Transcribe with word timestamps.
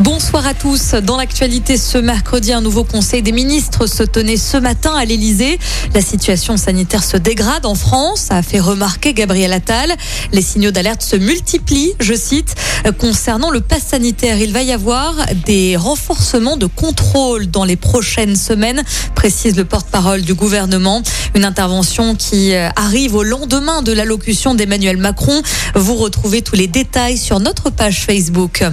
Bonsoir 0.00 0.44
à 0.44 0.54
tous. 0.54 0.94
Dans 0.94 1.16
l'actualité 1.16 1.76
ce 1.76 1.98
mercredi, 1.98 2.52
un 2.52 2.60
nouveau 2.60 2.82
conseil 2.82 3.22
des 3.22 3.30
ministres 3.30 3.86
se 3.86 4.02
tenait 4.02 4.36
ce 4.36 4.56
matin 4.56 4.92
à 4.92 5.04
l'Elysée. 5.04 5.56
La 5.94 6.00
situation 6.00 6.56
sanitaire 6.56 7.04
se 7.04 7.16
dégrade 7.16 7.64
en 7.64 7.76
France, 7.76 8.26
a 8.30 8.42
fait 8.42 8.58
remarquer 8.58 9.14
Gabriel 9.14 9.52
Attal. 9.52 9.94
Les 10.32 10.42
signaux 10.42 10.72
d'alerte 10.72 11.00
se 11.00 11.14
multiplient, 11.14 11.94
je 12.00 12.14
cite. 12.14 12.56
Concernant 12.98 13.50
le 13.50 13.60
pass 13.60 13.84
sanitaire, 13.84 14.36
il 14.38 14.52
va 14.52 14.62
y 14.62 14.72
avoir 14.72 15.14
des 15.46 15.76
renforcements 15.76 16.56
de 16.56 16.66
contrôle 16.66 17.46
dans 17.46 17.64
les 17.64 17.76
prochaines 17.76 18.34
semaines, 18.34 18.82
précise 19.14 19.56
le 19.56 19.64
porte-parole 19.64 20.22
du 20.22 20.34
gouvernement. 20.34 21.02
Une 21.36 21.44
intervention 21.44 22.16
qui 22.16 22.52
arrive 22.54 23.14
au 23.14 23.22
lendemain 23.22 23.80
de 23.82 23.92
l'allocution 23.92 24.56
d'Emmanuel 24.56 24.96
Macron. 24.96 25.40
Vous 25.76 25.94
retrouvez 25.94 26.42
tous 26.42 26.56
les 26.56 26.66
détails 26.66 27.16
sur 27.16 27.38
notre 27.38 27.70
page 27.70 28.04
Facebook. 28.04 28.64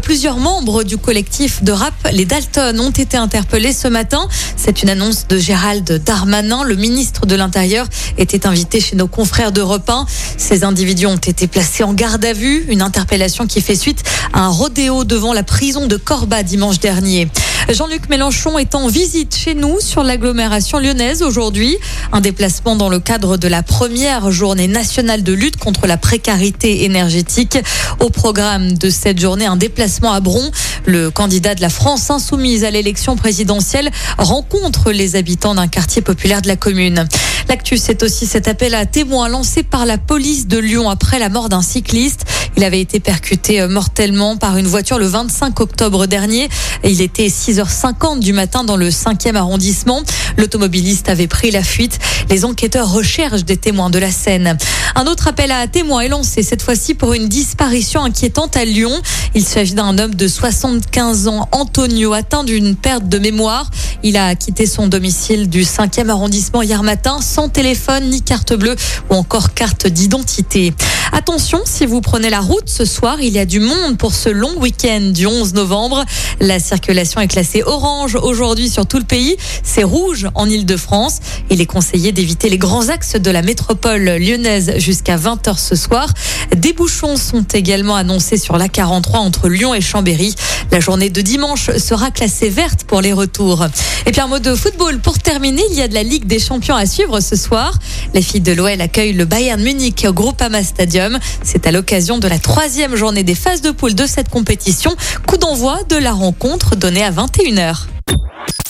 Plusieurs 0.00 0.38
membres 0.38 0.61
du 0.62 0.96
collectif 0.96 1.64
de 1.64 1.72
rap 1.72 1.92
Les 2.12 2.24
Dalton 2.24 2.78
ont 2.78 2.90
été 2.90 3.16
interpellés 3.16 3.72
ce 3.72 3.88
matin. 3.88 4.28
C'est 4.56 4.82
une 4.82 4.90
annonce 4.90 5.26
de 5.26 5.36
Gérald 5.36 6.02
Darmanin. 6.04 6.62
Le 6.62 6.76
ministre 6.76 7.26
de 7.26 7.34
l'Intérieur 7.34 7.86
était 8.16 8.46
invité 8.46 8.80
chez 8.80 8.94
nos 8.94 9.08
confrères 9.08 9.50
d'Europe 9.50 9.90
1. 9.90 10.06
Ces 10.38 10.62
individus 10.62 11.06
ont 11.06 11.16
été 11.16 11.48
placés 11.48 11.82
en 11.82 11.92
garde 11.92 12.24
à 12.24 12.32
vue. 12.32 12.64
Une 12.68 12.80
interpellation 12.80 13.48
qui 13.48 13.60
fait 13.60 13.74
suite 13.74 14.04
à 14.32 14.40
un 14.40 14.48
rodéo 14.48 15.02
devant 15.02 15.32
la 15.32 15.42
prison 15.42 15.88
de 15.88 15.96
Corba 15.96 16.44
dimanche 16.44 16.78
dernier. 16.78 17.28
Jean-Luc 17.70 18.08
Mélenchon 18.08 18.58
est 18.58 18.74
en 18.74 18.88
visite 18.88 19.34
chez 19.34 19.54
nous 19.54 19.80
sur 19.80 20.02
l'agglomération 20.02 20.78
lyonnaise 20.78 21.22
aujourd'hui. 21.22 21.76
Un 22.12 22.20
déplacement 22.20 22.76
dans 22.76 22.88
le 22.88 22.98
cadre 22.98 23.36
de 23.36 23.48
la 23.48 23.62
première 23.62 24.30
journée 24.30 24.68
nationale 24.68 25.22
de 25.22 25.32
lutte 25.32 25.56
contre 25.56 25.86
la 25.86 25.96
précarité 25.96 26.84
énergétique. 26.84 27.58
Au 28.00 28.10
programme 28.10 28.72
de 28.72 28.90
cette 28.90 29.20
journée, 29.20 29.46
un 29.46 29.56
déplacement 29.56 30.12
à 30.12 30.20
Bron. 30.20 30.50
Le 30.84 31.10
candidat 31.10 31.54
de 31.54 31.62
la 31.62 31.70
France 31.70 32.10
insoumise 32.10 32.64
à 32.64 32.70
l'élection 32.70 33.16
présidentielle 33.16 33.90
rencontre 34.18 34.90
les 34.90 35.16
habitants 35.16 35.54
d'un 35.54 35.68
quartier 35.68 36.02
populaire 36.02 36.42
de 36.42 36.48
la 36.48 36.56
commune. 36.56 37.06
L'actu, 37.48 37.76
c'est 37.76 38.02
aussi 38.02 38.26
cet 38.26 38.48
appel 38.48 38.74
à 38.74 38.86
témoins 38.86 39.28
lancé 39.28 39.62
par 39.62 39.86
la 39.86 39.98
police 39.98 40.46
de 40.46 40.58
Lyon 40.58 40.90
après 40.90 41.18
la 41.18 41.28
mort 41.28 41.48
d'un 41.48 41.62
cycliste. 41.62 42.24
Il 42.56 42.64
avait 42.64 42.80
été 42.80 43.00
percuté 43.00 43.66
mortellement 43.66 44.36
par 44.36 44.56
une 44.56 44.66
voiture 44.66 44.98
le 44.98 45.06
25 45.06 45.58
octobre 45.60 46.06
dernier. 46.06 46.48
Il 46.84 47.00
était 47.00 47.28
6h50 47.28 48.20
du 48.20 48.32
matin 48.32 48.64
dans 48.64 48.76
le 48.76 48.90
5e 48.90 49.36
arrondissement. 49.36 50.02
L'automobiliste 50.36 51.08
avait 51.08 51.26
pris 51.26 51.50
la 51.50 51.62
fuite. 51.62 51.98
Les 52.30 52.44
enquêteurs 52.44 52.92
recherchent 52.92 53.44
des 53.44 53.56
témoins 53.56 53.90
de 53.90 53.98
la 53.98 54.10
scène. 54.10 54.56
Un 54.94 55.06
autre 55.06 55.28
appel 55.28 55.50
à 55.50 55.66
témoins 55.66 56.00
est 56.00 56.08
lancé 56.08 56.42
cette 56.42 56.62
fois-ci 56.62 56.94
pour 56.94 57.14
une 57.14 57.28
disparition 57.28 58.04
inquiétante 58.04 58.56
à 58.56 58.64
Lyon. 58.64 58.92
Il 59.34 59.44
s'agit 59.44 59.74
d'un 59.74 59.98
homme 59.98 60.14
de 60.14 60.28
75 60.28 61.28
ans, 61.28 61.48
Antonio, 61.52 62.12
atteint 62.12 62.44
d'une 62.44 62.76
perte 62.76 63.08
de 63.08 63.18
mémoire. 63.18 63.70
Il 64.04 64.16
a 64.16 64.34
quitté 64.34 64.66
son 64.66 64.88
domicile 64.88 65.48
du 65.48 65.62
5e 65.62 66.08
arrondissement 66.08 66.62
hier 66.62 66.82
matin 66.82 67.20
sans 67.20 67.48
téléphone 67.48 68.10
ni 68.10 68.20
carte 68.20 68.52
bleue 68.52 68.74
ou 69.10 69.14
encore 69.14 69.54
carte 69.54 69.86
d'identité. 69.86 70.74
Attention, 71.12 71.60
si 71.64 71.86
vous 71.86 72.00
prenez 72.00 72.30
la 72.30 72.40
route 72.40 72.68
ce 72.68 72.84
soir, 72.84 73.20
il 73.20 73.32
y 73.32 73.38
a 73.38 73.44
du 73.44 73.60
monde 73.60 73.98
pour 73.98 74.14
ce 74.14 74.28
long 74.28 74.54
week-end 74.58 75.10
du 75.12 75.26
11 75.26 75.54
novembre. 75.54 76.04
La 76.40 76.58
circulation 76.58 77.20
est 77.20 77.28
classée 77.28 77.62
orange 77.62 78.16
aujourd'hui 78.16 78.68
sur 78.68 78.86
tout 78.86 78.98
le 78.98 79.04
pays. 79.04 79.36
C'est 79.62 79.84
rouge 79.84 80.26
en 80.34 80.48
Ile-de-France. 80.48 81.20
Il 81.50 81.60
est 81.60 81.66
conseillé 81.66 82.10
d'éviter 82.12 82.48
les 82.48 82.58
grands 82.58 82.88
axes 82.88 83.14
de 83.14 83.30
la 83.30 83.42
métropole 83.42 84.02
lyonnaise 84.02 84.72
jusqu'à 84.78 85.16
20h 85.16 85.58
ce 85.58 85.76
soir. 85.76 86.08
Des 86.56 86.72
bouchons 86.72 87.16
sont 87.16 87.44
également 87.52 87.94
annoncés 87.94 88.38
sur 88.38 88.56
la 88.56 88.68
43 88.68 89.20
entre 89.20 89.48
Lyon 89.48 89.74
et 89.74 89.80
Chambéry. 89.80 90.34
La 90.72 90.80
journée 90.80 91.10
de 91.10 91.20
dimanche 91.20 91.70
sera 91.76 92.10
classée 92.10 92.48
verte 92.48 92.84
pour 92.84 93.00
les 93.00 93.12
retours. 93.12 93.66
Et 94.06 94.12
puis 94.12 94.20
un 94.20 94.26
mot 94.26 94.38
de 94.38 94.54
football 94.54 94.98
pour 94.98 95.18
terminer, 95.18 95.62
il 95.70 95.76
y 95.76 95.82
a 95.82 95.88
de 95.88 95.94
la 95.94 96.02
Ligue 96.02 96.26
des 96.26 96.38
Champions 96.38 96.74
à 96.74 96.86
suivre 96.86 97.20
ce 97.20 97.36
soir. 97.36 97.78
Les 98.14 98.22
filles 98.22 98.40
de 98.40 98.52
l'OL 98.52 98.80
accueillent 98.80 99.12
le 99.12 99.24
Bayern 99.24 99.62
Munich 99.62 100.04
au 100.08 100.12
Groupama 100.12 100.62
Stadium. 100.62 101.18
C'est 101.42 101.66
à 101.66 101.72
l'occasion 101.72 102.18
de 102.18 102.28
la 102.28 102.38
troisième 102.38 102.96
journée 102.96 103.22
des 103.22 103.34
phases 103.34 103.62
de 103.62 103.70
poule 103.70 103.94
de 103.94 104.06
cette 104.06 104.28
compétition. 104.28 104.94
Coup 105.26 105.36
d'envoi 105.36 105.82
de 105.88 105.96
la 105.96 106.12
rencontre 106.12 106.76
donnée 106.76 107.04
à 107.04 107.10
21h. 107.10 107.86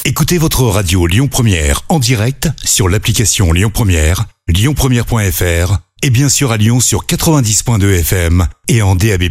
Écoutez 0.04 0.38
votre 0.38 0.64
radio 0.64 1.06
Lyon 1.06 1.28
Première 1.28 1.82
en 1.88 1.98
direct 1.98 2.48
sur 2.64 2.88
l'application 2.88 3.52
Lyon 3.52 3.70
Première, 3.72 4.26
lyonpremière.fr 4.48 5.78
et 6.02 6.10
bien 6.10 6.28
sûr 6.28 6.50
à 6.50 6.56
Lyon 6.56 6.80
sur 6.80 7.06
90.2 7.06 8.00
FM 8.00 8.46
et 8.68 8.82
en 8.82 8.96
DAB+. 8.96 9.22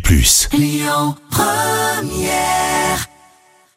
Lyon 0.53 1.15
Première 1.29 2.60